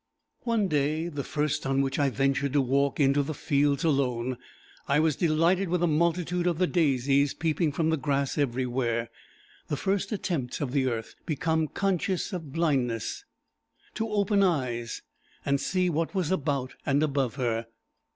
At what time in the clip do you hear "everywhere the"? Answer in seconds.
8.35-9.77